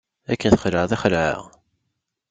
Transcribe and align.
Akken 0.31 0.53
txelεeḍ 0.55 0.91
i 0.95 0.97
xelεeɣ. 1.01 1.41